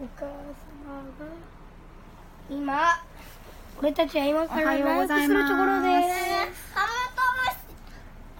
[0.00, 0.32] お母様
[1.18, 1.26] が
[2.48, 3.02] 今
[3.78, 6.16] 俺たちは今からランチするところです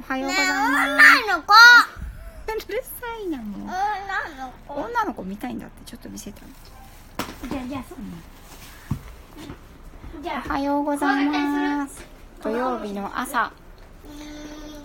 [0.09, 1.23] おはようございねます。
[1.29, 2.91] 女の子うるさ
[3.23, 3.61] いなもう。
[3.63, 6.47] 女の子女の子見たいんだってちょっと見せてあ
[7.45, 7.95] げてじゃあじゃあそ
[10.19, 12.05] うじゃおはようございます。
[12.43, 13.53] 土曜日の朝、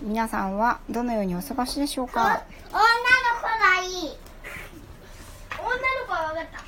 [0.02, 2.44] 皆さんはどのようにお過ごしでしょうか？
[2.71, 2.84] 女の
[3.42, 4.18] 子がいい
[5.52, 6.62] あ女の子は分かったじゃ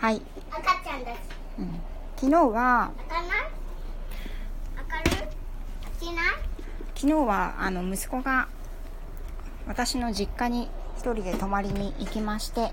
[0.00, 0.20] はい。
[0.50, 1.18] あ赤ちゃんだし。
[1.58, 1.80] うん、
[2.16, 3.30] 昨日は開かない？
[4.76, 5.28] 開かる開
[6.00, 6.16] けない？
[6.96, 8.48] 昨日はあの息子が
[9.66, 12.72] 私の実家に一人で泊まりに行きまして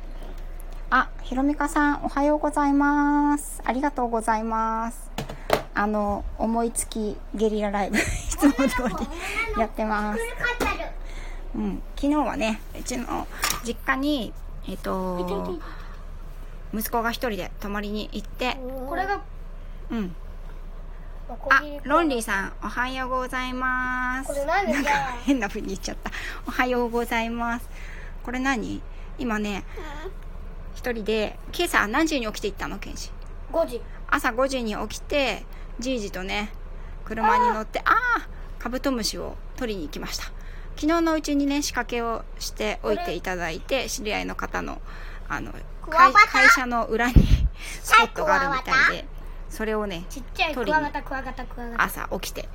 [0.89, 3.61] あひろみかさんおはようございます。
[3.63, 5.11] ありがとうございます。
[5.75, 8.63] あの思いつきゲリラライブ いつも通
[9.55, 10.19] りやってます。
[11.55, 13.27] うん、昨日はねうちの
[13.63, 14.33] 実家に
[14.67, 15.59] えっ、と
[16.73, 18.57] 息子が一人で泊まりに行って
[18.87, 19.21] これが
[19.89, 20.15] うん
[21.49, 24.27] あロンリーさん、おはようございます。
[24.27, 26.11] これ何ですかなんか変な風に言っちゃった。
[26.47, 27.69] おはようございます。
[28.23, 28.81] これ何？
[29.19, 29.63] 今ね、
[30.73, 33.11] 一人で、今朝何時に起きて行ったの、ケンシ
[33.51, 35.45] ？5時朝5時に起きて、
[35.77, 36.51] じいじとね、
[37.05, 40.31] 車に乗って、ああカブトムシを取りに行きました。
[40.79, 44.81] 昨日のうちにね、仕掛けをしておいていただいて、知り合いの方の、
[45.27, 47.15] あの、会社の裏に
[47.83, 49.05] スポットがあるみたいで、
[49.49, 51.83] それをね、ちっちゃいク取りにワガタクワガタクワガタ。
[51.83, 52.47] 朝起きて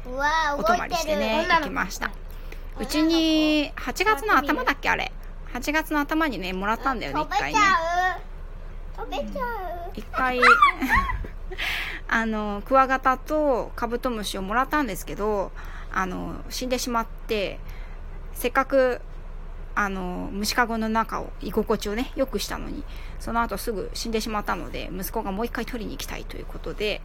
[0.56, 2.12] お泊まりしてね行きました。
[2.80, 5.12] うちに8月の頭だっけあれ
[5.52, 7.60] ？8月の頭にねもらったんだよね1回ね
[8.96, 9.26] 食べちゃう。
[9.26, 9.92] 食べちゃう。
[9.92, 10.40] 1回
[12.08, 15.52] あのクワガタとカブトムシをもらったんですけど
[15.92, 17.60] あの死んでしまって
[18.34, 19.00] せっかく
[19.74, 22.84] あの虫かごの中を居心地をね良くしたのに
[23.18, 27.00] その後すぐ死んでしまったので息子がもう一回取りに行きたいということで。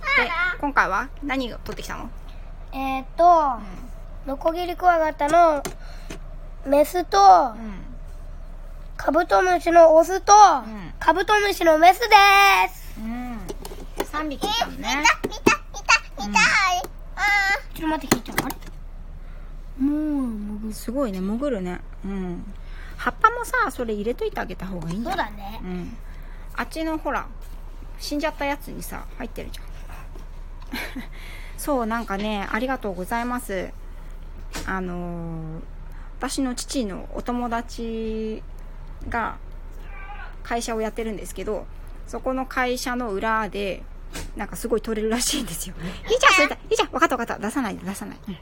[0.00, 2.10] で今回は何を取ってきたの？
[2.72, 3.60] えーっと
[4.26, 5.62] ノコギリクワガタの
[6.66, 7.18] メスと
[7.56, 7.82] うん。
[8.96, 10.94] カブトムシのオスとん。
[10.98, 12.06] カブトムシのメスで
[12.72, 12.98] す。
[12.98, 13.38] うん。
[13.98, 15.02] 3匹いたのね。
[15.24, 15.40] 見た
[15.72, 15.78] 見
[16.18, 16.42] た見たい。
[17.16, 17.20] あ
[17.74, 18.54] ちょっと待って聞いちゃうあれ
[19.80, 21.80] もうすごいね、潜るね。
[22.04, 22.44] うん。
[22.96, 25.16] 葉っぱもさ、それ入れといてあげた方がいいんだよ。
[25.16, 25.96] そうだねうん。
[26.54, 27.26] あっちのほら、
[27.98, 29.66] 死んじゃったやつにさ、入ってるじゃん。
[31.56, 33.70] そう、なんかね、ありがとうございます。
[34.66, 35.60] あのー
[36.20, 38.42] 私の父のお友達
[39.08, 39.38] が
[40.42, 41.66] 会社をやってるんですけど、
[42.06, 43.82] そこの会社の裏で、
[44.36, 45.74] なんかすごい取れるらしいんですよ。
[46.10, 46.56] いいじゃん、それだ。
[46.56, 47.42] いいじゃん、わかったわかった。
[47.42, 48.18] 出さないで、出さない。
[48.28, 48.36] うん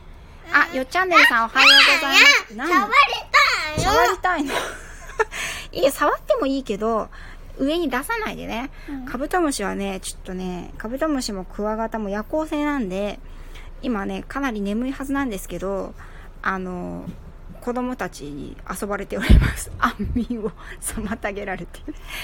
[0.53, 2.55] あ、よっちゃんねるさんおはようございます。
[2.57, 2.93] 何触り
[3.33, 3.91] たいよ。
[3.93, 4.55] 触りたいの。
[5.73, 7.09] いや触ってもいいけど
[7.59, 8.71] 上に出さないでね、
[9.07, 13.19] カブトムシはねちょっとねカブトムシもクワガタも夜行性なんで
[13.83, 15.95] 今ねかなり眠いはずなんですけど
[16.43, 17.05] あの
[17.61, 19.71] 子供たちに遊ばれております。
[19.79, 21.81] 安眠を妨げられて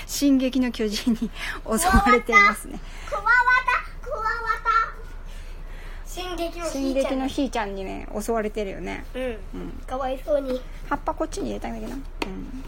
[0.06, 1.30] 進撃の巨人に
[1.66, 2.78] 襲われていますね。
[3.08, 3.73] クワワタ
[6.14, 9.04] 進撃の進撃のひーちゃんにね襲われてるよね。
[9.14, 9.22] うん。
[9.22, 9.36] うん。
[9.84, 10.60] かわいそうに。
[10.88, 11.90] 葉っぱこっちに入れたいんだけど。
[11.90, 12.64] なうん。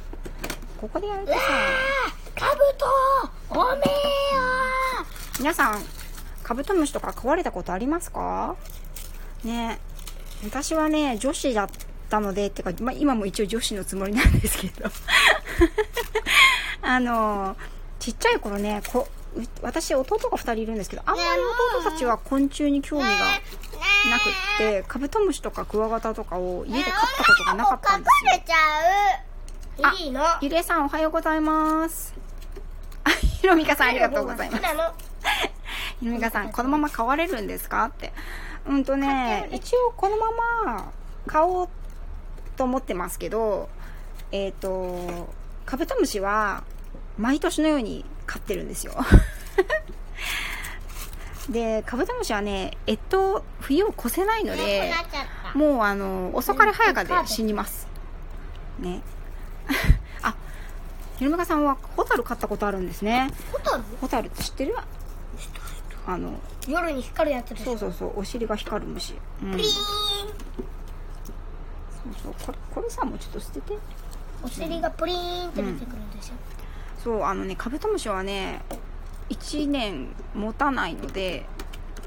[0.81, 1.39] ここでやるとさ
[2.35, 3.87] カブトおめえよ
[5.39, 5.83] 皆さん
[6.43, 8.57] カブトムシとか飼われたことありますか？
[9.45, 9.79] ね。
[10.45, 11.69] 私はね女子だっ
[12.11, 14.91] たのでってか、まあ、今も一応女子のつもりなんですけど。
[16.83, 17.57] あの
[18.01, 19.16] ちっちゃい頃ねこう
[19.63, 21.29] 私弟が2人いるんですけどあんまり
[21.81, 23.17] 弟たちは昆虫に興味がな
[24.19, 28.31] くってカブトムシとかクワガタとかを家で飼ったことがなかったんですよ。
[28.33, 29.97] 隠れちゃう。
[29.97, 30.23] いいの。
[30.41, 32.15] ゆりえさんおはようございます。
[33.05, 33.11] あ
[33.41, 34.65] ひろみかさんありがとうございます。
[36.01, 37.85] ひろみかさん、このまま飼われるんですか？
[37.85, 38.13] って。
[38.67, 40.27] うんとね、一応このま
[40.75, 40.93] ま
[41.27, 41.69] 飼おう
[42.57, 43.69] と思ってますけど、
[44.33, 45.29] えっ、と、
[45.67, 46.65] カブトムシは
[47.19, 48.95] 毎年のように飼ってるんですよ。
[51.49, 54.93] で、カブトムシはね、越冬、冬を越せないので
[55.55, 57.87] もうあの、遅かれ早かで死にます。
[58.81, 59.01] ね。
[60.23, 60.35] あ、
[61.19, 63.31] ひろみかさんはホタル飼ったことあるんですね。
[63.53, 63.83] ホタル？
[64.01, 64.77] ホタルって知ってる？
[66.09, 66.35] あの、
[66.69, 69.15] 夜に光るやつでそうそうそう、お尻が光る虫。
[69.43, 69.53] うん。
[69.53, 69.73] そうピーン
[72.23, 73.77] そう、これ、これさ、もうちょっと捨てて。
[74.43, 76.35] お尻がプリーンって出てくるんでしょ、
[77.07, 78.63] そう、あのね、カブトムシはね、
[79.31, 81.47] 1年持たないので、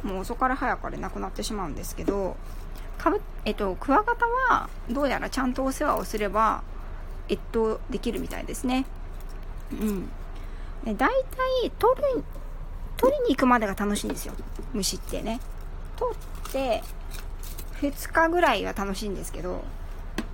[0.03, 2.35] もう遅かれ早かれなくなってしまうんですけど、
[2.97, 6.63] かぶ、えっと、クワガタは、どうやらちゃんとお世話をすれば、
[7.29, 8.85] 越冬できるみたいですね。
[9.71, 10.09] うん。
[10.83, 12.23] で大体取る
[12.97, 14.33] 取りに行くまでが楽しいんですよ。
[14.73, 15.39] 虫ってね。
[15.95, 16.83] 取って
[17.79, 19.63] 2日ぐらいは楽しいんですけど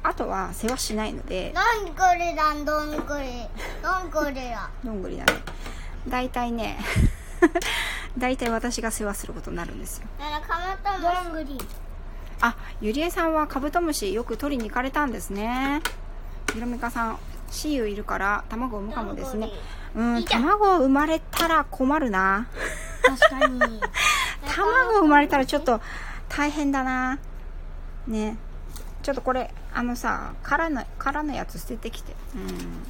[0.08, 1.52] あとは世話しないので。
[1.54, 3.48] どんぐりだどんぐり。
[3.82, 4.70] どんぐりだ。
[4.84, 5.34] どんぐりだね。
[6.08, 6.78] 大体ね
[8.16, 10.08] 大体私が世話することになるんですよ。
[12.42, 15.82] あゆりえさんはカブトムシよく取りに行かれたんですね。
[16.54, 17.20] ひろみかさん
[17.50, 19.50] シーユいるから卵産むかもですね。
[19.96, 20.24] うん。
[20.26, 22.48] 卵生まれたら困るな。
[23.02, 23.60] 確かに。
[24.56, 25.82] 卵生まれたらちょっと
[26.30, 27.18] 大変だな。
[28.08, 28.38] ね
[29.06, 32.14] ちょっとこれあのさ殻の殻のやつ捨ててきて。
[32.36, 32.84] うん。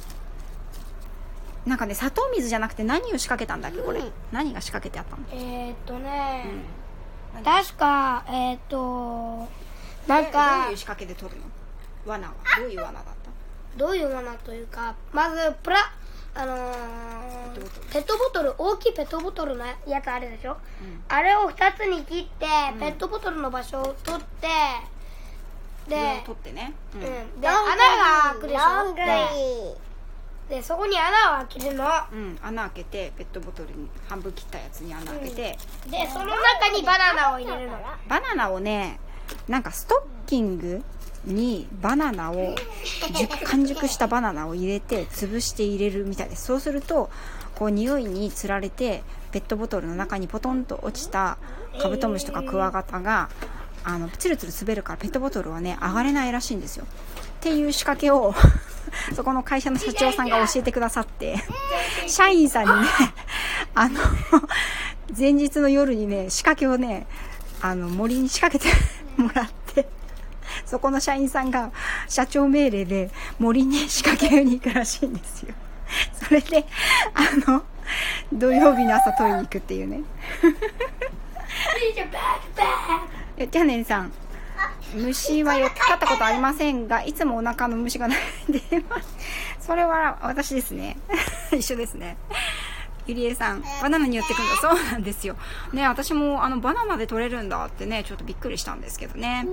[1.68, 4.00] なんかね砂糖水じゃなくて何を仕掛けたんだっけこれ、
[4.32, 5.22] 何が仕掛けてあったの？
[5.32, 6.44] えー、っとね、
[7.36, 7.44] うん。
[7.44, 9.46] 確かえー、っと
[10.06, 11.44] なんどうかいう仕掛けで取るの？
[12.06, 12.34] 罠は。
[12.60, 13.12] どういう罠だった？
[13.76, 15.76] どういうものというかまずプラ
[16.34, 16.72] あのー
[17.92, 18.54] ペットボトル。
[18.56, 20.56] 大きいペットボトルのやつあるでしょ、
[21.08, 22.78] あれを2つに切って、うん。
[22.78, 24.48] ペットボトルの場所を取ってで
[25.88, 27.00] 上を取ってね、うん。
[27.00, 27.64] うん、で穴が
[28.32, 28.94] 開くでしょ？
[30.48, 31.08] ででそこに穴
[31.42, 31.84] を開けるの。
[32.12, 35.34] うん、穴開けてペットボトルに半分切ったやつに穴開けて、
[35.90, 37.76] でその中にバナナを入れるの。
[38.08, 39.00] バナナをね
[39.48, 40.84] なんかストッキング
[41.24, 42.54] にバナナを
[43.12, 46.44] 熟完熟したバナナを入れて潰して入れるみたいです。
[46.44, 47.10] そうすると
[47.56, 51.38] こう匂いにつられてペットボトルの中にポトンと落ちた
[51.82, 53.28] カブトムシとかクワガタが
[53.86, 56.84] あのツルツル滑るからペットボトルはね上がれないらしいんですよ。
[56.84, 56.88] っ
[57.40, 58.34] ていう仕掛けを
[59.14, 61.36] そこの会社の社長さんが教えてくださって
[62.08, 62.88] 社員さんにね
[63.76, 64.00] あの
[65.16, 67.06] 前日の夜にね仕掛けをね
[67.60, 68.76] あの森に仕掛けて
[69.22, 69.88] もらって
[70.64, 71.70] そこの社員さんが
[72.08, 75.54] 社長命令で森に仕掛けに行くらしいんですよ。
[76.20, 76.66] それで
[77.14, 77.62] あの
[78.32, 80.00] 土曜日の朝取りに行くっていうね
[83.36, 84.12] えじゃあねんさん。
[84.94, 88.18] 虫はよ飼ったことありませんがいつもお腹の虫がない
[88.48, 88.60] んで
[89.60, 90.96] それは私ですね。
[91.52, 92.16] 一緒ですね。
[93.06, 95.36] ゆりえさんバナナに寄ってくんだそうなんですよ。
[95.72, 99.46] ね私もあのバナナで取れるんだってねちょっとびっくりしたんですけどね。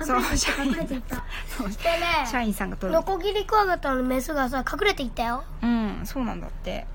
[0.00, 1.24] 隠れていった隠れていった
[1.56, 1.68] そう。
[1.68, 2.98] でね社員さんが取る。
[2.98, 5.44] ノコギリクワガタのメスがさ隠れていったよ。
[5.62, 6.86] うんそうなんだって。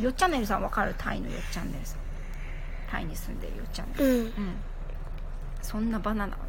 [0.00, 0.94] よっチャンネルさんわかる？
[0.96, 1.98] タイのよっチャンネルさん。
[2.90, 4.20] タイに住んでるよっチャンネルうん。
[4.20, 4.54] うん
[5.62, 6.36] そんなバナナ。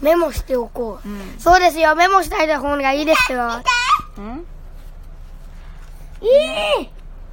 [0.00, 1.36] メモしておこう、うん。
[1.38, 1.94] そうですよ。
[1.94, 3.48] メモしたい方がいいですよ。
[4.18, 4.46] うん？
[6.20, 6.26] い
[6.82, 6.90] い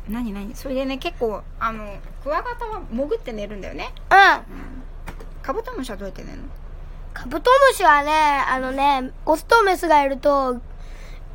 [0.09, 0.55] 何何？
[0.55, 3.93] それでね結構あのクワガタは潜って寝るんだよね。
[4.09, 4.83] うん。
[5.41, 6.43] カブトムシはどうやって寝るの？
[7.13, 8.11] カブトムシはね
[8.47, 10.55] あのねオスとメスがいると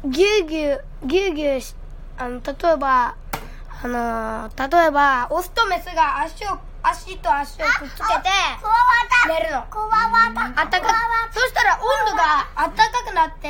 [0.05, 1.75] ギュウギュウギュウギュウし
[2.19, 3.15] あの例えば
[3.83, 8.31] あのー例えばオスとメスが足を足と足をくっつけて
[9.27, 9.62] 寝るの。
[9.62, 10.81] た。
[10.81, 10.87] か
[11.33, 11.81] そしたら温
[12.11, 13.49] 度があったかくなって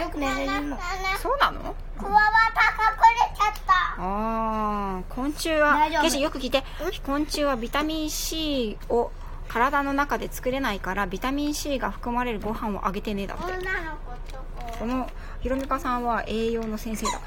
[0.00, 0.78] よく寝れるの。
[1.20, 1.74] そうなの？
[1.98, 2.20] クワワ
[2.54, 3.74] タ隠れちゃった。
[3.74, 5.74] ああ昆虫は。
[5.74, 6.02] 大丈夫。
[6.02, 6.64] ケイシよく聞いて。
[7.04, 9.10] 昆虫はビタミン C を
[9.48, 13.44] 体の中で作れないからビタミン C が含まれるご飯をあげてねだって。
[13.44, 13.50] こ。
[14.78, 15.10] この
[15.42, 17.20] ひろみかさんは栄養の先生だか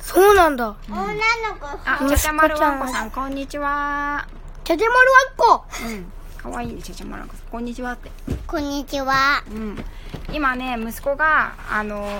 [0.00, 0.76] そうなんだ。
[0.88, 1.12] 女の
[1.60, 4.26] 子らあちゃちゃまるわんこさんこんにちは
[4.68, 6.12] ちゃちゃまるわんこうん。
[6.36, 6.68] かわい。
[6.68, 7.92] いねちゃちゃまるわんここんにちは。
[7.92, 8.10] って。
[8.46, 9.42] こんにちは。
[9.50, 9.82] うん。
[10.30, 12.10] 今ね息子があのー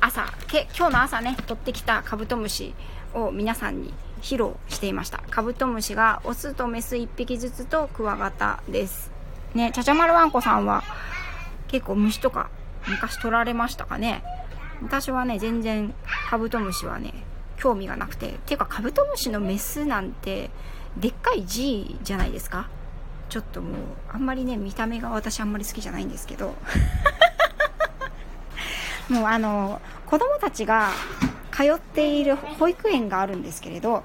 [0.00, 2.72] 朝け今日の朝ね取ってきたカブトムシ
[3.14, 3.92] を皆さんに
[4.22, 5.24] 披露していました。
[5.28, 9.10] カブトムシがオスとメス1匹ずつとクワガタです。
[9.56, 10.84] ねちゃちゃまるわんこさんは
[11.66, 12.48] 結構虫とか
[12.86, 14.22] 昔取られましたかね。
[14.84, 15.92] 私はね全然
[16.28, 17.12] カブトムシはね
[17.56, 18.38] 興味がなくて。
[18.46, 20.50] ていうかカブトムシのメスなんて
[20.96, 22.68] でっかい G じゃないですか？
[23.28, 23.74] ちょっともう
[24.12, 26.54] あんまりね見た目が私あんまり好きじゃないんですけど。
[29.08, 30.90] もうあの子供たちが
[31.50, 34.04] 通っている保育園があるんですけれど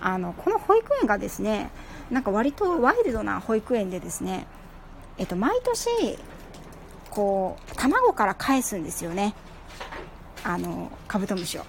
[0.00, 1.70] あのこの保育園がですね
[2.10, 4.46] なんか割とワイルドな保育園でですね
[5.18, 6.18] えっと毎年
[7.10, 9.34] こう卵から返すんですよね。
[10.44, 11.64] あのカブトムシを。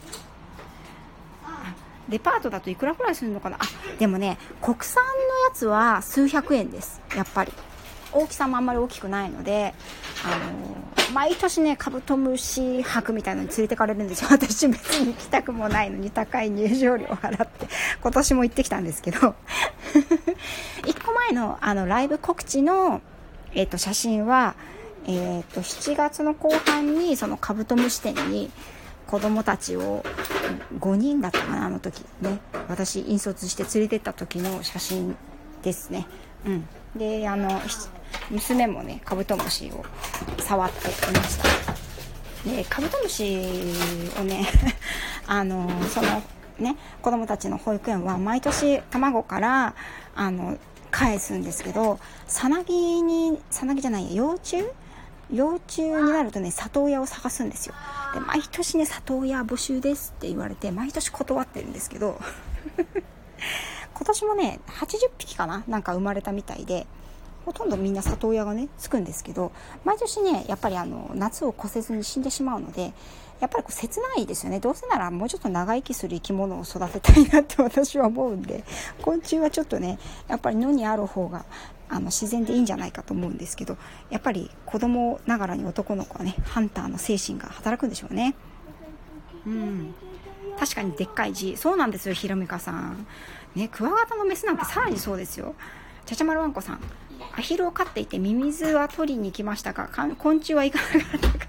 [2.10, 3.58] デパートだといくらくらいするのかな？
[3.60, 3.66] あ
[4.00, 5.12] でもね国産の
[5.50, 7.02] やつは数百円です。
[7.16, 7.52] やっぱり。
[8.12, 9.74] 大きさもあんまり大きくないので
[10.24, 14.30] あの毎年ねカブトムシ博みたいなのに連れてかれるんですよ。
[14.32, 17.68] 私別に行きたくもないのに高い入場料を払って
[18.02, 19.20] 今年も行ってきたんですけど。
[20.84, 23.02] 1個前のあのライブ告知の、
[23.54, 24.56] えっと写真は、
[25.06, 28.52] えっ、と7月の後半にそのカブトムシ店に
[29.08, 30.04] 子供たちを
[30.80, 32.40] 5人だったかなあの時ね。
[32.68, 35.16] 私引率して連れてった時の写真
[35.64, 36.08] ですね。
[36.46, 36.68] うん。
[36.96, 37.62] であの
[38.30, 39.86] 娘もねカブトムシを
[40.40, 41.78] 触っていました。
[42.50, 43.64] でカブトムシ
[44.20, 44.46] をね
[45.26, 46.22] あのその
[46.60, 49.74] ね子供たちの保育園は毎年卵から
[50.16, 50.58] あの
[50.92, 54.66] 返すんですけどさなぎにさなぎじゃないや幼虫
[55.32, 57.76] 幼虫になるとね里親を探すんですよ。
[58.14, 62.20] で毎年ね里親募集ですって言われて毎年断ってるんですけど
[63.94, 66.88] 今年もね80匹かななんか生まれたみたいで
[67.46, 69.52] ほとんどみんな里親がねつくんですけど
[69.86, 72.94] 毎年ねやっぱりあの夏を越せずに死んでしまうので
[73.40, 74.60] やっぱりこう切ないですよね。
[74.60, 78.64] どうせならもうちょっと長生きする生き物を育てたいなって私は思うんで
[79.02, 81.46] 昆虫はちょっとねやっぱり野にある方が
[81.90, 83.78] あの自然でいいんじゃないかと思うんですけど
[84.10, 88.36] やっぱり子供ながらに男の子はねハンターの精神が働くんでしょうね。
[89.46, 89.94] うん。
[90.60, 91.56] 確かにでっかい字。
[91.56, 93.08] そうなんですよひろみかさん。
[93.56, 95.56] ねクワガタのメスなんてさらにそうですよ。
[96.06, 96.80] ちゃちゃまるわんこさん。
[97.36, 101.48] アヒルを飼っていてミミズは取りに行きましたがか昆虫は行かなかったか？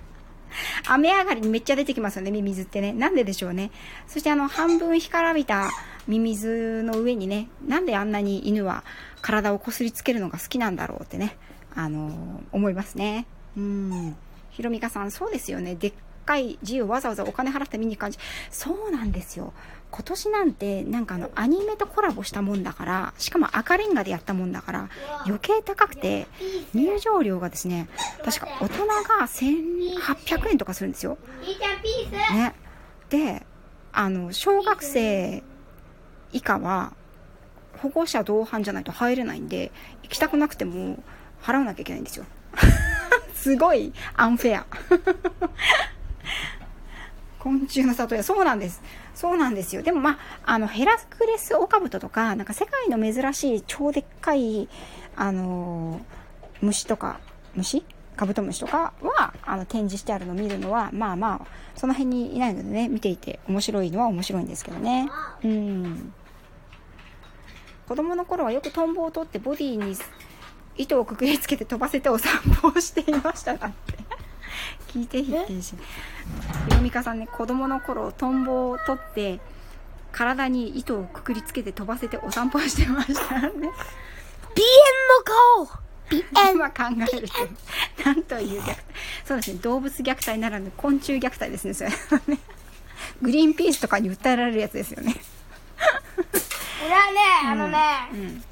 [0.89, 2.93] 雨上がりにめっちゃ出てきますよね、ミミズってね。
[2.93, 3.71] なんででしょうね。
[4.07, 5.71] そしてあの、半分干からびた
[6.09, 8.83] ミミズの上にね、なんであんなに犬は
[9.21, 11.37] 体をこすりつけるのが好きなんだろうってね、
[11.75, 13.27] あのー思いますね。
[13.57, 14.17] うん。
[14.51, 15.75] ひろみかさん、そうですよね。
[15.75, 15.93] でっ
[16.25, 18.19] かい字をわざわざお金払って見に行く感じ。
[18.51, 19.53] そうなんですよ。
[19.91, 24.89] 今年なんて、なんかあの、アニメとコラボしたもんだから、しかも赤レンガでやったもんだから、
[25.25, 26.27] 余計高くて、
[26.75, 27.89] 入場料がですね、
[28.25, 28.95] 確か大人が
[29.27, 31.17] 1800円とかするんですよ。
[32.35, 32.55] ね。
[33.09, 33.47] で、
[33.93, 35.43] あの、小学生
[36.33, 36.93] 以下は、
[37.79, 39.71] 保護者同伴じゃないと入れないんで、
[40.03, 41.03] 行きたくなくても
[41.43, 42.25] 払わなきゃいけないんですよ。
[43.35, 44.67] すごいアンフェア。
[47.39, 48.83] 昆虫の里親、そうなんです。
[49.15, 49.83] そうなんですよ。
[49.83, 54.69] でもまあ、あの、ヘラクレスオオカブトとか、なんか世界の珍しい超でっかい、
[55.17, 56.19] あのー
[56.61, 57.21] 虫とか、
[57.55, 57.85] 虫？
[58.17, 65.09] カブトムシとかは、あの、展示してあるのを見るのは、まあまあ、その辺にいないのでね、見ていて面白いのは面白いんですけどね。
[65.45, 66.13] うん。
[67.89, 69.97] 子供の頃はよくトンボを取ってボディに
[70.77, 73.95] 糸をくくりつけて飛ばせてお散歩をしていましたがって。
[74.93, 75.75] 聞いてひってし。
[76.67, 79.41] ひろみかさんね、子供の頃トンボを取って、
[80.13, 83.41] 体に糸をくくりつけて飛ばせてお散歩をしてましたね。
[83.41, 83.71] 鼻炎の
[85.25, 85.67] 顔
[86.11, 88.79] 鼻炎今考えると、なんという虐待。
[89.25, 91.91] そうですね、動物虐待ならぬ昆虫虐待ですね、それ。
[91.91, 92.39] ね
[93.23, 95.17] グリーンピースとかに訴えられるやつですよね。
[96.85, 98.45] 俺はね、あのね、うん。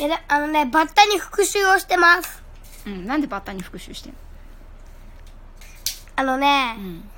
[0.00, 2.42] えらあのね、バッタに復讐をしてます。
[2.86, 4.18] うん、なんでバッタに復讐してんの？
[6.16, 7.08] あのね、ん。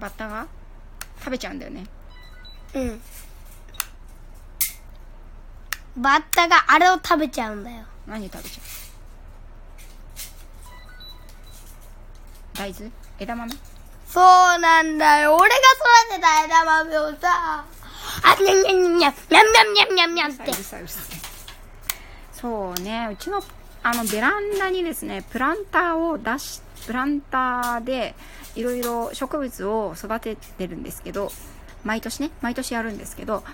[0.00, 0.46] バッタが？
[1.18, 1.84] 食べちゃうんだよね。
[2.74, 3.02] うん。
[5.96, 7.84] バッタがあれを食べちゃうんだよ。
[8.06, 8.64] 何食べちゃう？
[12.58, 12.90] 大豆？
[13.18, 13.52] 枝豆？
[14.06, 14.24] そう
[14.58, 15.36] なんだよ。
[15.36, 15.62] 俺が育
[16.16, 17.64] てた枝豆をさ、
[18.24, 20.52] あ、にゃんにゃんにゃんにゃん、にゃんにゃんにゃんにゃんにゃんって。
[22.32, 23.40] そうねうちの
[23.84, 28.16] あのベランダにですねプランターを出しプランターで
[28.56, 31.30] いろいろ植物を育ててるんですけど
[31.84, 33.44] 毎年ね毎年やるんですけど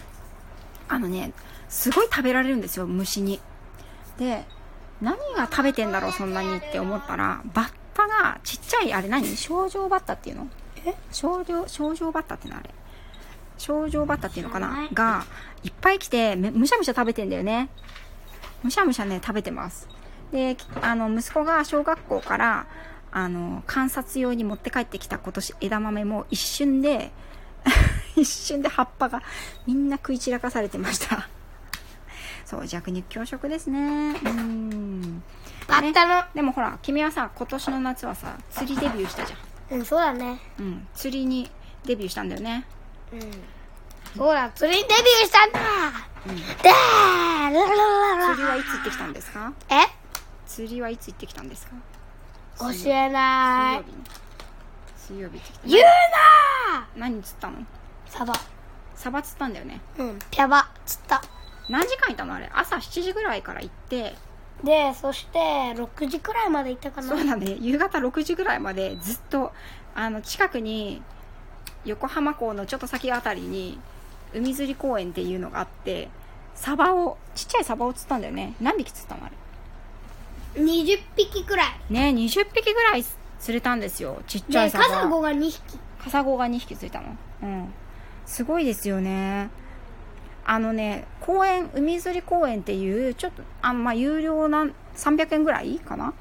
[0.89, 1.33] あのね
[1.69, 3.41] すごい食べられるんですよ虫に。
[4.19, 4.47] で
[5.03, 9.37] 何が食べてんだろうそんなにって思ったらバッタがちっちゃいあれ何？
[9.37, 10.49] 症状バッタっていうの？
[10.87, 10.95] え？
[11.13, 12.71] 症状症状バッタってのあれ。
[13.59, 14.89] 症状バッタっていうのかな？
[14.93, 15.25] が
[15.63, 17.69] いっぱい来てめむしゃむしゃ食べてんだよね。
[18.63, 19.89] むしゃむしゃね食べてます。
[20.33, 22.67] できあの息子が小学校から
[23.11, 27.11] あの観察用に持って帰ってきた今年枝豆も一瞬で
[28.17, 29.23] 一瞬で葉っぱが
[29.67, 31.29] みんな食い散らかされてました。
[32.45, 33.79] そう弱肉強食ですね。
[33.79, 35.23] うん。
[35.67, 39.79] バッタの、でもほら君はさ今年の夏はさ釣りデビューしたじゃん。
[39.79, 40.41] うん、そうだね。
[40.59, 41.51] うん釣りに
[41.85, 42.67] デビューしたんだよね
[43.13, 43.21] うん。
[44.17, 45.61] そうだ、釣りにデビューしたんだ
[46.63, 49.53] でーララララ釣りはいつ行ってきたんですか？
[49.71, 49.75] え
[50.47, 51.73] 釣りはいつ行ってきたんですか
[52.59, 53.91] 教え水ない曜日。
[53.93, 54.05] に
[54.97, 57.65] 水曜日行ってきた言うな何釣ったのー
[58.07, 58.35] サバ。
[58.95, 61.23] サバ釣ったんだよねうん、ピャバ、釣った。
[61.69, 64.17] 何時間いたのあれ朝7時ぐらいから行って
[64.65, 65.39] で、そして、
[65.77, 67.07] 6時くらいまで行ったかな。
[67.09, 69.53] そうだね夕方6時ぐらいまでずっと
[69.95, 71.01] あの近くに
[71.85, 73.79] 横浜港のちょっと先あたりに
[74.35, 76.09] 海釣り公園っていうのがあって
[76.55, 78.55] サバをちっちゃいサバを釣ったんだよね。
[78.61, 79.31] 何匹釣ったのあ
[80.57, 81.67] れ？20匹くらい。
[81.89, 83.05] ね20匹ぐらい
[83.39, 84.23] 釣れたんですよ。
[84.27, 84.85] ちっちゃいでサバ。
[84.85, 85.79] カサゴが2匹。
[86.03, 87.17] カサゴが2匹ついたの。
[87.43, 87.73] うん。
[88.27, 89.51] すごいですよね。
[90.45, 94.67] あのね公園海釣り公園っていうちょっとあまあ有料な
[94.97, 96.13] 300円ぐらいかな？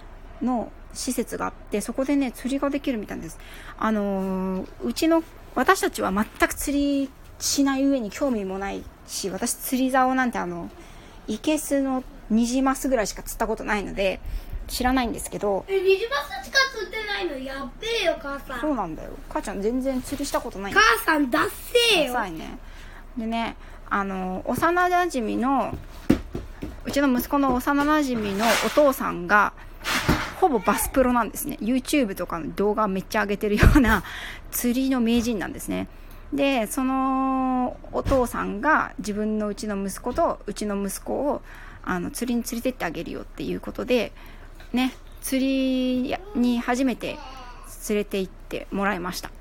[0.42, 3.40] の施設があってそこでね釣りができるみたいです。
[3.80, 5.24] あのーうちの
[5.58, 7.10] 私たちは全く釣り
[7.40, 10.70] しない上に興味もないし私釣り竿なんてあの
[11.26, 14.20] いけすのニジマスぐらいしか釣ったことないので
[14.68, 15.66] 知らないんですけど。
[15.68, 19.10] えニジマスしか釣ってないのやっべえよ母さそうんなんだよ。
[19.30, 20.74] 母ちゃん全然釣りしたことない。
[20.74, 22.14] 母さんだっせえよ。
[22.14, 22.60] ダサいね。
[23.18, 23.56] でね
[23.90, 25.76] あの幼なじみの
[26.86, 29.54] うちの息子の幼なじみのお父さんが
[30.40, 31.58] ほぼバスプロなんですね。
[31.62, 34.04] YouTube とかの動画めっちゃ上げてるような
[34.52, 35.88] 釣りの名人なんですね。
[36.32, 41.42] でそのお父さんが自分のうちの息子とうちの息子を
[41.84, 44.12] あの釣りに連れてってあげるよっていうことで
[44.74, 47.18] ね釣りに初めて
[47.88, 49.32] 連れて行ってもらいました。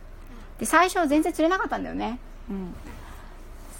[0.58, 2.18] で最初全然釣れなかったんだよね。
[2.48, 2.74] うん。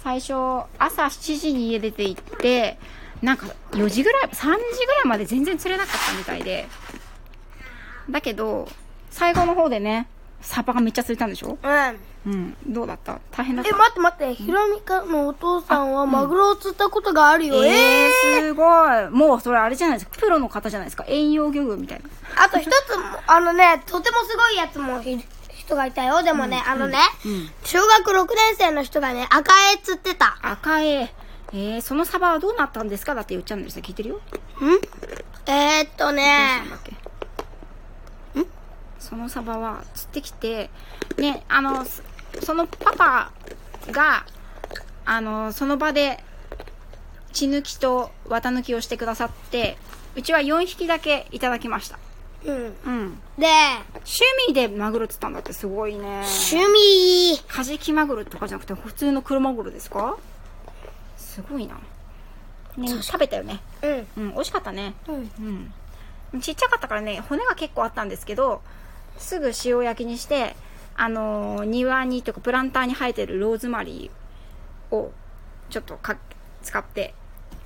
[0.03, 0.33] 最初
[0.77, 2.77] 朝7時に家出て行って
[3.21, 6.67] なんか4時ぐらい3時ぐらいまで全然釣れなかったみたいで
[8.09, 8.67] だけど
[9.09, 10.07] 最後の方でね
[10.41, 11.57] サバがめっちゃ釣れたんでしょ？
[11.63, 12.31] うん。
[12.31, 12.57] うん。
[12.67, 13.19] どうだった？
[13.31, 13.69] 大変だった？
[13.69, 17.65] え待って待ってひろみかのお父さんはマグロを釣ったことがあるよ。
[17.65, 19.09] ええー、すごい。
[19.09, 20.17] もうそれあれじゃないですか？
[20.19, 21.05] プロの方じゃないですか？
[21.07, 22.05] 遠洋漁具みたいな。
[22.43, 25.19] あと一つもあのねとてもすごいやつもい
[25.55, 26.21] 人がいたよ。
[26.21, 27.49] でもね、あのね、うん。
[27.63, 30.37] 小学6年生の人がね赤絵釣ってた。
[30.43, 31.11] 赤絵。
[31.53, 33.15] えー、そのサバはどうなったんですか？
[33.15, 33.81] だって言っちゃうんですよ。
[33.81, 34.15] 聞いてるよ。
[34.15, 34.19] ん？
[35.49, 36.61] えー、っとね。
[36.61, 36.93] んだっけ？
[38.99, 40.69] そのサバは釣ってきて
[41.17, 42.01] ねあのそ
[42.41, 43.31] そのパパ
[43.91, 44.25] が
[45.05, 46.23] あのその場で
[47.31, 49.77] 血抜きと綿抜きをしてくださって
[50.15, 51.99] うちは4匹だけいただきました。
[52.45, 52.55] うん。
[52.55, 53.19] うん。
[53.37, 53.47] で
[53.93, 56.23] 趣味でマグロ釣ったんだってすごいね。
[56.51, 60.17] 趣味カジキマグロとかじゃなくて普通の黒マグロですか？
[61.17, 61.75] すごいな。
[62.77, 63.59] ね食べたよね。
[63.81, 64.07] うん。
[64.17, 64.93] うん美味しかったね。
[65.07, 65.71] うん。
[66.33, 68.61] うん、ちっちゃかったからね骨が結構あったんですけど
[69.17, 70.55] すぐ塩焼きにして
[70.95, 75.11] あのー庭にとかプランターに生えてるローズマリーを
[75.69, 76.17] ちょっとか
[76.63, 77.13] 使って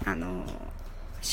[0.06, 0.54] あのー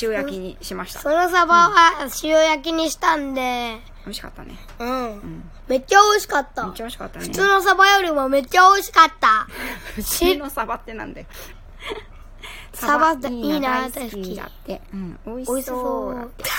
[0.03, 0.99] 塩焼きにしました。
[0.99, 3.79] そのサバは塩焼きにしたんで。
[4.05, 4.55] 美味しかったね。
[4.77, 5.49] うん、うん。
[5.67, 6.63] めっちゃ美味しかった。
[6.67, 7.25] めっちゃ美味しかったね。
[7.25, 9.47] 普通のサバよりもめっちゃ美味しかった。
[9.95, 11.27] 普通のサバってなんだよ
[12.73, 14.79] サバっていいいな大好きだって。
[14.93, 16.43] うん美味美味ししそそううだって。
[16.43, 16.49] は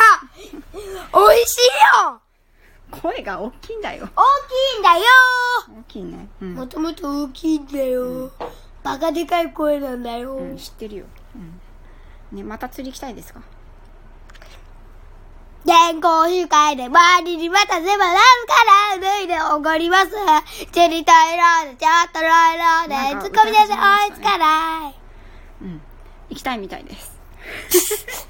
[1.15, 1.67] 美味しい
[2.09, 2.21] よ
[2.91, 4.09] 声が大きいんだよ。
[4.17, 5.05] 大きいんだよ。
[5.79, 6.29] 大きいね。
[6.43, 8.31] うん、もともと大きいんだよ、
[8.83, 11.05] バカでかい声なんだよ、うん、知ってるよ、
[12.33, 13.41] うん、ねまた釣り行きたいですか？
[15.67, 18.23] 健康集会で周りにまたせばなんか
[18.97, 20.11] ら脱いで怒ります。
[20.73, 23.77] チェリトイローでちょっとロイローでなんか突っ込み出して追
[24.09, 24.95] いつかない。
[25.63, 25.81] うん。
[26.31, 27.13] 行きたいみたいです。
[27.71, 28.30] 行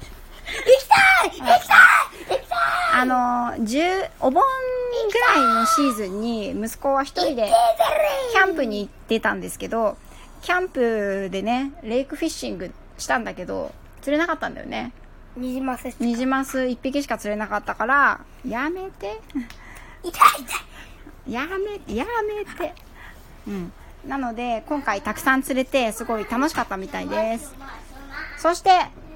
[0.63, 2.59] きたい行きたい行きたい
[2.93, 4.43] あの10お盆
[5.11, 7.49] ぐらいのシーズンに息子は一人で
[8.31, 9.97] キャンプに行ってたんですけど
[10.41, 14.91] キャンプでねレイクフィッシングしたんだけど釣れなかったんだよね。
[15.37, 15.87] ニジマス。
[15.87, 19.21] 痛いニジマス1匹しか釣れなかったからやめて。
[20.03, 20.09] 痛
[21.27, 21.31] い。
[21.31, 22.73] やめやめて。
[23.47, 23.73] うん。
[24.07, 27.53] なので今回たくさん釣れてすごい楽しかったみたいです。
[28.39, 28.71] そして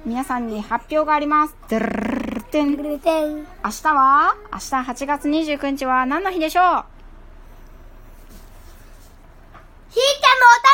[0.06, 3.00] 皆さんに発表がありますドゥルルルルルルン。
[3.00, 4.64] 明日は明日
[5.02, 6.64] 8月29日は何の日でしょう
[9.90, 10.70] ひーちゃんのお誕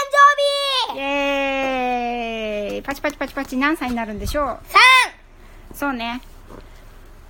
[0.86, 4.44] 生日イエーイパチパチパチパチ何歳になるんでしょう
[5.72, 5.74] !3!
[5.74, 6.20] そうね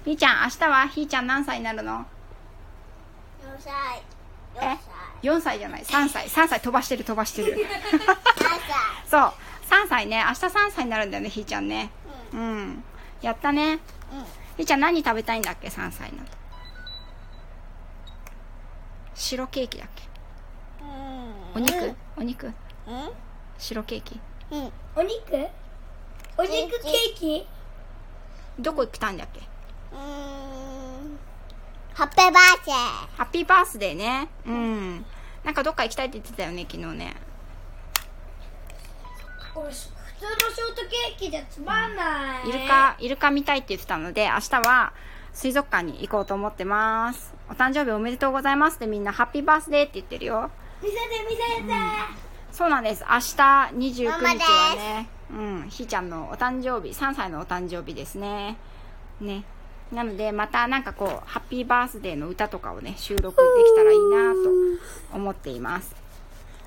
[0.05, 2.05] ひーちゃん明日はひーちゃん何歳になるの4
[3.61, 4.03] 歳
[4.61, 4.77] え
[5.23, 7.63] 4歳じゃない3歳3歳飛ばしてる飛ばしてる7歳
[9.09, 10.23] そう3歳ね。
[10.27, 11.91] 明日3歳になるんだよねひーちゃんね。
[12.33, 12.85] うん。
[13.21, 13.79] やったね。
[14.57, 16.37] ひーちゃん何食べたいんだっけ3歳になった
[19.15, 20.03] 白ケーキだっけ。
[21.55, 21.95] お肉？
[22.17, 22.53] お肉？
[23.59, 24.21] 白ケーキ？
[24.97, 25.49] お肉？
[26.39, 27.47] お肉ケーキ？
[28.59, 29.41] どこ行きたいんだっけ？
[29.41, 31.19] うーん。
[31.95, 32.75] ハッピーバースデー。
[32.75, 34.29] ハッピーバースデーね。
[34.47, 35.05] うん。
[35.45, 37.15] なんかどっか行きたいって言ってたよね昨日ね
[39.55, 42.49] 普通のショートケーキじゃつまんない。
[42.49, 44.93] イルカイルカ見たいって言ってたので明日は
[45.35, 47.35] 水族館に行こうと思ってます。
[47.51, 50.51] お誕生日おめでとうございますってみんなハッピーバースデーって言ってるよ。
[50.83, 51.73] 見せて見せて、
[52.51, 53.05] そうなんです。
[53.05, 58.57] 明日29日はねうんひーちゃんのお誕生日3歳のお誕生日ですね。
[59.21, 59.45] ね。
[59.93, 65.95] なので、またなんかこう、ハッピーバースデーの歌とかをね、収録できたらいいなと思っています。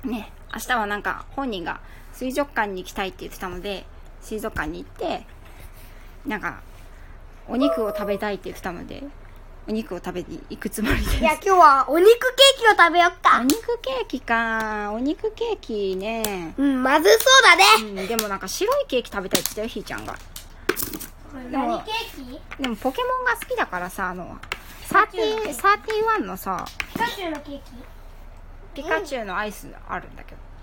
[0.04, 1.80] ね、明日はなんか本人が
[2.16, 3.84] 水族館に行きたいって言ってたので、
[4.22, 5.26] 水族館に行って、
[6.26, 6.60] なんか、
[7.46, 9.04] お肉を食べたいって言ってたので、
[9.68, 11.16] お肉を食べに行くつもりです。
[11.18, 13.42] いや、今日はお肉ケーキを食べよっおか。
[13.42, 14.92] 肉ケーキか。
[14.94, 16.54] お肉ケーキね。
[16.56, 17.64] うん、まずそうだね。
[18.00, 20.14] うん、でもなんか白いケーキ食べたいって言ったよ、ひーちゃんが。
[21.50, 22.62] でも何ケーキ？
[22.62, 24.38] でもポケモンが好きだからさ、あの、
[24.88, 27.60] 30 31のさ、ピカチュウのケー
[28.74, 28.82] キ？
[28.82, 30.38] ピカチュウのアイスあるんだけど。
[30.38, 30.55] あ、やったやったやった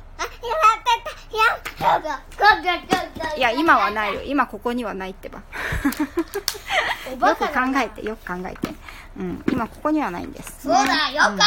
[3.36, 4.22] いや、今はないよ。
[4.24, 5.40] 今ここにはないってば。
[5.40, 8.74] よく考えて、よく考えて。
[9.18, 10.64] うん、今ここにはないんです。
[10.64, 10.80] そうだ、
[11.12, 11.44] よく考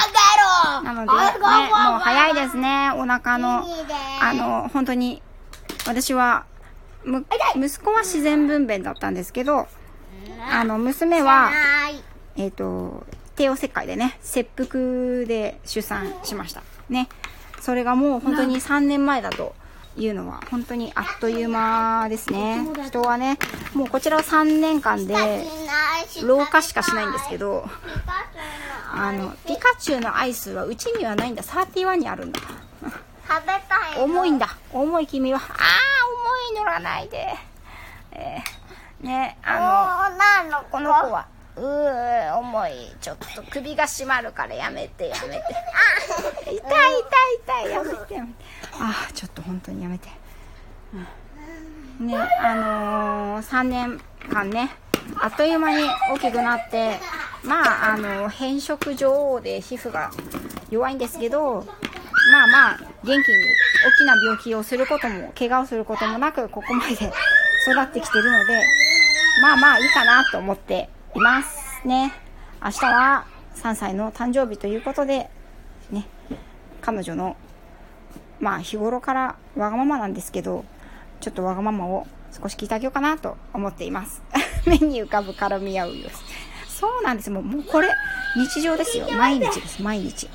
[0.75, 3.65] えろなので、ね、もう早いですね、お腹の、
[4.21, 5.23] あの、本当に、
[5.87, 6.45] 私は、
[7.05, 7.25] む、
[7.57, 9.69] 息子は自然分娩だったんですけど、
[10.51, 11.51] あの、娘は、
[12.37, 16.63] えっ、と、帝王切開でね、切腹で出産しました。
[16.89, 17.09] ね。
[17.67, 19.53] それがもう本当に3年前だと
[19.97, 22.65] いうのは、本当にあっという間ですね。
[22.87, 23.41] 人はね、
[23.75, 25.43] もうこちらは3年間で、
[26.23, 27.69] 老化しかしないんですけど、
[28.95, 31.43] あの、ピカチュウのアイスはうちにはないんだ。
[31.43, 32.39] 31にあるんだ。
[32.39, 34.05] 食べたい。
[34.05, 34.57] 重いんだ。
[34.73, 35.41] 重い君は。
[35.41, 35.47] ああ、
[36.53, 37.35] 重い乗らないで。
[38.13, 42.73] えーね、あ女のの、この子は、うー、重い。
[43.01, 45.45] ちょっと首が締まるからやめて、やめて。
[46.45, 46.63] 痛い、痛い、
[47.45, 48.35] 痛い、やめて、やめて。
[48.79, 50.09] ああ、ちょっと本当にやめて。
[50.93, 54.71] うんね、あのー、3年間ね、
[55.23, 56.99] あっという間に大きくなって、
[57.43, 60.11] まあ、あの、変色女王で皮膚が
[60.71, 61.65] 弱いんですけど、
[62.33, 63.23] まあまあ、元気に
[63.87, 67.03] 大きな病気をすることも、怪我をすることもなく、ここまで育
[67.81, 68.63] ってきてるので、
[69.41, 72.13] まあまあいいかなと思っていますね。
[72.63, 75.31] 明日は3歳の誕生日ということで、
[75.91, 76.07] ね、
[76.83, 77.37] 彼女の、
[78.39, 80.65] まあ日頃からわがままなんですけど、
[81.21, 84.23] ちょっとわがままを少し聞いてあげようかなと思っています。
[84.67, 86.17] 目に浮かぶ絡み合う様子。
[86.69, 87.31] そうなんです。
[87.31, 87.89] もう、もうこれ、
[88.37, 89.09] 日常ですよ。
[89.13, 89.83] 毎日です。
[89.83, 90.29] 毎日。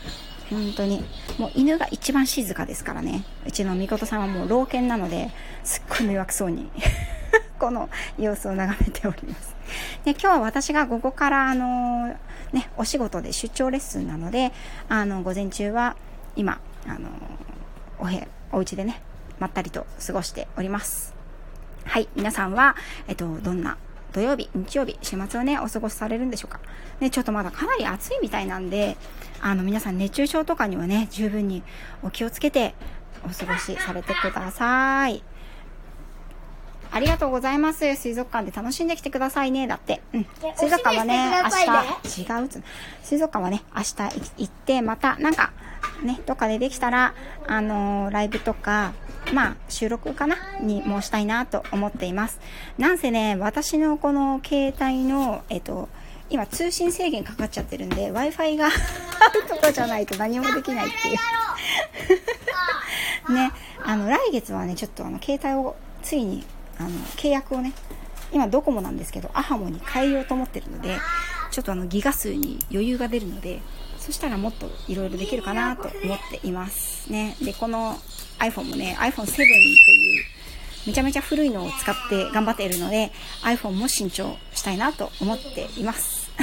[0.50, 1.06] 本当に。
[1.38, 3.24] もう犬が一番静かですからね。
[3.46, 5.30] うちのみことさんはもう老犬なので、
[5.63, 6.72] すっごい迷惑そうに、
[7.62, 9.56] この様子を眺めております。
[10.04, 12.08] で、今日は私が午後から、あの
[12.52, 14.52] ね、お仕事で出張レッスンなので、
[14.89, 15.95] あの、午前中は、
[16.36, 17.10] 今、あの
[18.00, 19.04] お部屋、お家でね、
[19.39, 21.13] まったりと過ごしております。
[21.86, 22.76] はい、皆さんは、
[23.08, 23.78] えっと、どんな
[24.12, 26.60] 土曜日、日曜日、週末をね、お過ごしされるんでしょうか？
[27.00, 28.97] ね、ちょっとまだかなり暑いみたいなんで、
[29.39, 31.62] あの、皆さん熱中症とかにはね、十分に
[32.02, 32.74] お気をつけて
[33.24, 35.24] お過ごしされてください。
[36.91, 37.95] ありがとうございます。
[37.95, 39.67] 水族館で楽しんできてくださいね。
[39.67, 40.01] だって。
[40.13, 40.25] うん。
[40.58, 42.62] 水族館はね、明日、違うっつ
[43.04, 43.95] 水族館はね、明日
[44.38, 45.51] 行って、また、なんか、
[46.04, 47.13] ね、どっかでできたら、
[47.47, 48.93] あのーライブとか、
[49.34, 50.36] まあ、収録かな？
[50.60, 52.39] にもしたいなと思っています。
[52.77, 55.88] なんせね、私のこの携帯の、えっと、
[56.30, 61.13] 今通信制限かかっちゃってるんで、Wi-Fi が あるとこじゃないと何もできないってい
[63.30, 63.32] う。
[63.34, 63.51] ね、
[63.86, 66.43] あの、来月はね、ちょっとあの、携帯をついに、
[66.86, 67.74] あの、契約をね、
[68.32, 70.98] 今ドコモなんですけど、アハモに変えようと思ってるので、
[71.52, 73.62] ちょっとあの、ギガ数に余裕が出るので、
[74.00, 77.12] そしたらもっといろいろできるかなと思っています。
[77.12, 77.36] ね。
[77.41, 77.98] で、この
[78.39, 80.24] iPhone もね、iPhone7 という、
[80.88, 83.12] めちゃめちゃ古いのを使って頑張っているので、
[83.44, 86.32] iPhone も新調したいなと思っています。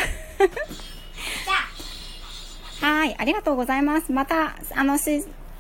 [2.81, 4.13] はい、ありがとうございます。
[4.13, 5.11] また、あの、す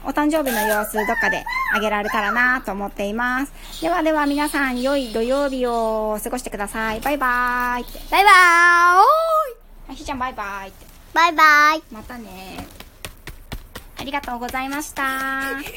[0.08, 1.44] お誕生日の様子どっかで
[1.74, 3.52] あげられたらなと思っています。
[3.82, 7.00] ではでは皆さん良い土曜日を過ごしてください。
[7.00, 7.98] バイバーイって。
[8.10, 9.04] バイバーイ
[9.90, 10.86] おーいひーちゃんバイバーイって。
[11.12, 12.66] バイバーイまたね
[13.98, 15.02] ありがとうございました。